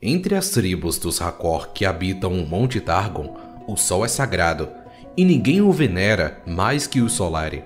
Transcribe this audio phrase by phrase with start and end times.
[0.00, 4.68] Entre as tribos dos Hakor que habitam o Monte Targon, o Sol é sagrado
[5.16, 7.64] e ninguém o venera mais que o Solari.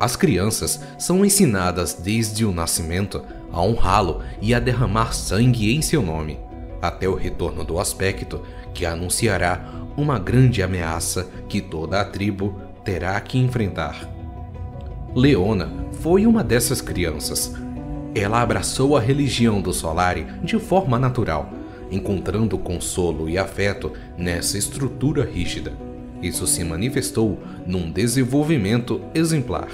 [0.00, 3.22] As crianças são ensinadas desde o nascimento
[3.52, 6.36] a honrá-lo e a derramar sangue em seu nome,
[6.82, 8.42] até o retorno do aspecto
[8.74, 14.10] que anunciará uma grande ameaça que toda a tribo terá que enfrentar.
[15.14, 15.70] Leona
[16.00, 17.54] foi uma dessas crianças.
[18.16, 21.50] Ela abraçou a religião do Solari de forma natural,
[21.90, 25.74] encontrando consolo e afeto nessa estrutura rígida.
[26.22, 29.68] Isso se manifestou num desenvolvimento exemplar.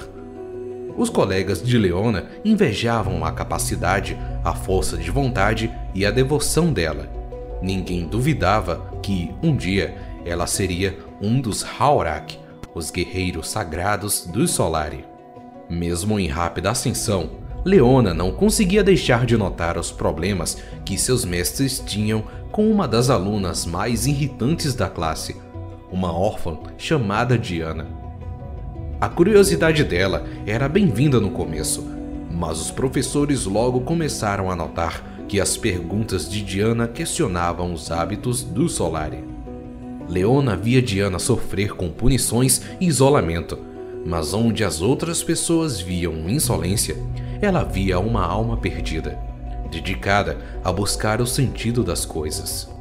[0.97, 7.09] Os colegas de Leona invejavam a capacidade, a força de vontade e a devoção dela.
[7.61, 12.37] Ninguém duvidava que, um dia, ela seria um dos Haurak,
[12.75, 15.05] os guerreiros sagrados dos Solari.
[15.69, 21.79] Mesmo em rápida ascensão, Leona não conseguia deixar de notar os problemas que seus mestres
[21.79, 25.37] tinham com uma das alunas mais irritantes da classe,
[25.89, 27.87] uma órfã chamada Diana.
[28.99, 31.85] A curiosidade dela era bem-vinda no começo,
[32.29, 38.43] mas os professores logo começaram a notar que as perguntas de Diana questionavam os hábitos
[38.43, 39.23] do Solari.
[40.09, 43.57] Leona via Diana sofrer com punições e isolamento,
[44.05, 46.97] mas onde as outras pessoas viam insolência,
[47.45, 49.19] ela via uma alma perdida,
[49.69, 52.71] dedicada a buscar o sentido das coisas.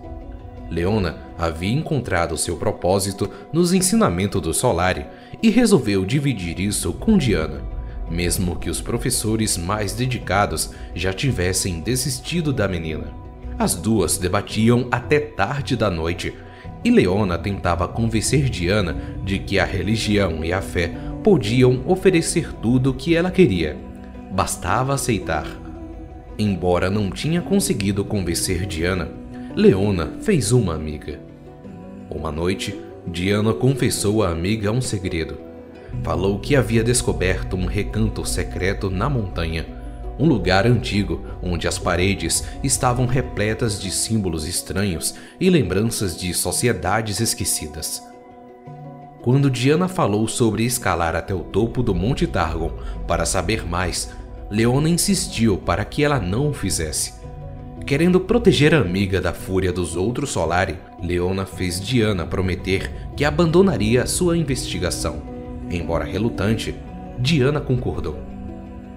[0.70, 5.04] Leona havia encontrado seu propósito nos ensinamentos do Solari
[5.42, 7.60] e resolveu dividir isso com Diana,
[8.08, 13.12] mesmo que os professores mais dedicados já tivessem desistido da menina.
[13.58, 16.32] As duas debatiam até tarde da noite
[16.84, 22.90] e Leona tentava convencer Diana de que a religião e a fé podiam oferecer tudo
[22.90, 23.91] o que ela queria.
[24.32, 25.46] Bastava aceitar.
[26.38, 29.10] Embora não tinha conseguido convencer Diana,
[29.54, 31.20] Leona fez uma amiga.
[32.08, 32.74] Uma noite,
[33.06, 35.36] Diana confessou à amiga um segredo.
[36.02, 39.66] Falou que havia descoberto um recanto secreto na montanha,
[40.18, 47.20] um lugar antigo onde as paredes estavam repletas de símbolos estranhos e lembranças de sociedades
[47.20, 48.02] esquecidas.
[49.20, 52.72] Quando Diana falou sobre escalar até o topo do Monte Targon
[53.06, 54.10] para saber mais,
[54.52, 57.14] Leona insistiu para que ela não o fizesse.
[57.86, 64.06] Querendo proteger a amiga da fúria dos outros Solari, Leona fez Diana prometer que abandonaria
[64.06, 65.22] sua investigação.
[65.70, 66.74] Embora relutante,
[67.18, 68.18] Diana concordou.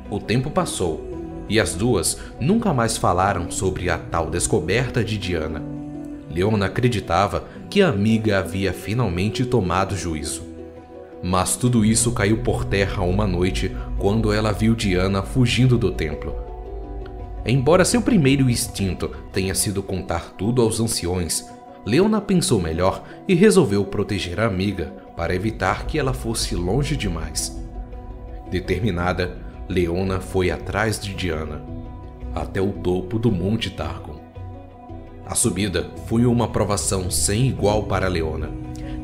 [0.09, 5.63] O tempo passou e as duas nunca mais falaram sobre a tal descoberta de Diana.
[6.29, 10.54] Leona acreditava que a amiga havia finalmente tomado juízo.
[11.27, 16.35] Mas tudo isso caiu por terra uma noite quando ela viu Diana fugindo do templo.
[17.43, 21.49] Embora seu primeiro instinto tenha sido contar tudo aos anciões,
[21.83, 27.59] Leona pensou melhor e resolveu proteger a amiga para evitar que ela fosse longe demais.
[28.51, 29.35] Determinada,
[29.67, 31.65] Leona foi atrás de Diana,
[32.35, 34.21] até o topo do Monte Targon.
[35.25, 38.51] A subida foi uma provação sem igual para Leona,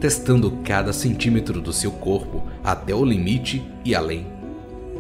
[0.02, 4.28] testando cada centímetro do seu corpo até o limite e além.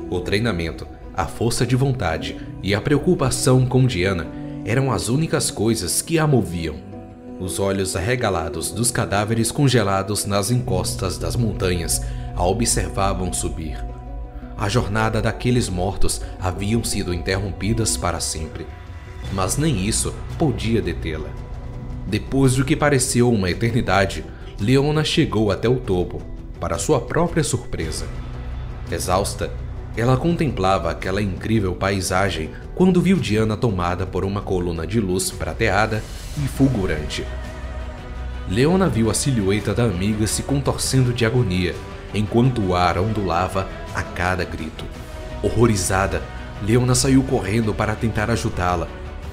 [0.09, 4.28] O treinamento, a força de vontade e a preocupação com Diana
[4.63, 6.75] eram as únicas coisas que a moviam.
[7.38, 12.01] Os olhos arregalados dos cadáveres congelados nas encostas das montanhas
[12.33, 13.83] a observavam subir.
[14.57, 18.66] A jornada daqueles mortos haviam sido interrompidas para sempre
[19.33, 21.29] mas nem isso podia detê-la.
[22.07, 24.25] Depois do que pareceu uma eternidade,
[24.61, 26.22] Leona chegou até o topo,
[26.59, 28.05] para sua própria surpresa.
[28.91, 29.51] Exausta,
[29.97, 36.03] ela contemplava aquela incrível paisagem quando viu Diana tomada por uma coluna de luz prateada
[36.38, 37.25] e fulgurante.
[38.47, 41.73] Leona viu a silhueta da amiga se contorcendo de agonia,
[42.13, 44.85] enquanto o ar ondulava a cada grito.
[45.41, 46.21] Horrorizada,
[46.61, 48.88] Leona saiu correndo para tentar ajudá-la,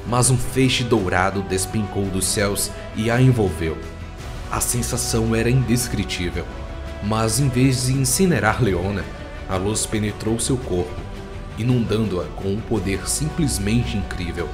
[0.06, 3.76] mas um feixe dourado despencou dos céus e a envolveu.
[4.50, 6.46] A sensação era indescritível,
[7.02, 9.04] mas em vez de incinerar Leona,
[9.48, 11.00] a luz penetrou seu corpo,
[11.58, 14.48] inundando-a com um poder simplesmente incrível.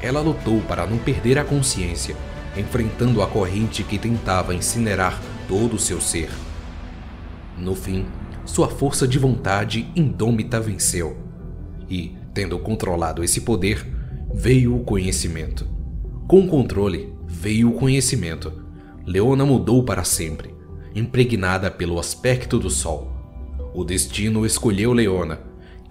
[0.00, 2.16] Ela lutou para não perder a consciência,
[2.56, 6.30] enfrentando a corrente que tentava incinerar todo o seu ser.
[7.58, 8.06] No fim,
[8.46, 11.18] sua força de vontade indômita venceu,
[11.88, 13.86] e, tendo controlado esse poder,
[14.32, 15.66] veio o conhecimento.
[16.26, 18.63] Com o controle veio o conhecimento.
[19.06, 20.54] Leona mudou para sempre,
[20.94, 23.12] impregnada pelo aspecto do sol.
[23.74, 25.40] O destino escolheu Leona,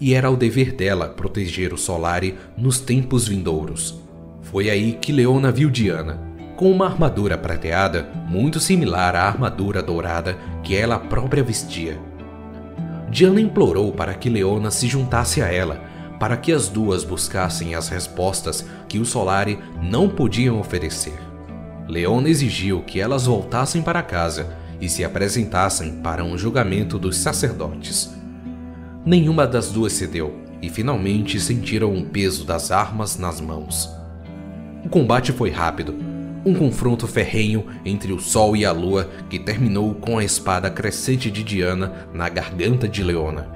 [0.02, 4.02] e era o dever dela proteger o Solari nos tempos vindouros.
[4.42, 6.20] Foi aí que Leona viu Diana,
[6.56, 12.00] com uma armadura prateada muito similar à armadura dourada que ela própria vestia.
[13.12, 15.84] Diana implorou para que Leona se juntasse a ela,
[16.20, 21.33] para que as duas buscassem as respostas que o Solari não podiam oferecer.
[21.88, 28.14] Leona exigiu que elas voltassem para casa e se apresentassem para um julgamento dos sacerdotes.
[29.06, 33.90] Nenhuma das duas cedeu e finalmente sentiram o peso das armas nas mãos.
[34.86, 35.94] O combate foi rápido,
[36.46, 41.32] um confronto ferrenho entre o Sol e a Lua que terminou com a espada crescente
[41.32, 43.48] de Diana na garganta de Leona.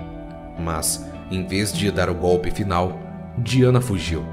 [0.60, 2.98] Mas, em vez de dar o golpe final,
[3.38, 4.26] Diana fugiu.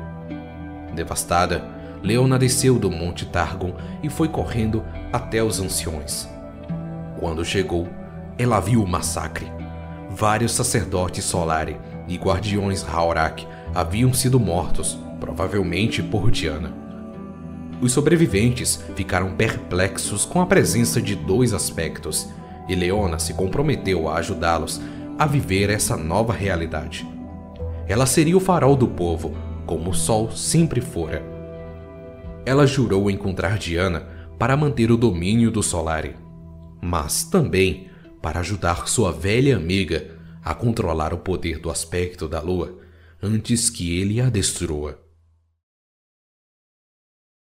[0.95, 1.74] Devastada,
[2.05, 3.73] Leona desceu do Monte Targon
[4.03, 6.29] e foi correndo até os anciões.
[7.19, 7.89] Quando chegou,
[8.37, 9.51] ela viu o massacre.
[10.11, 16.75] Vários sacerdotes Solari e guardiões Haorak haviam sido mortos, provavelmente por Diana.
[17.81, 22.29] Os sobreviventes ficaram perplexos com a presença de dois aspectos,
[22.69, 24.79] e Leona se comprometeu a ajudá-los
[25.19, 27.09] a viver essa nova realidade.
[27.89, 29.33] Ela seria o farol do povo,
[29.65, 31.34] como o sol sempre fora.
[32.47, 34.01] Ela jurou encontrar Diana
[34.39, 36.15] para manter o domínio do Solari,
[36.83, 37.89] mas também
[38.21, 40.11] para ajudar sua velha amiga
[40.43, 42.79] a controlar o poder do aspecto da lua
[43.23, 45.04] antes que ele a destrua.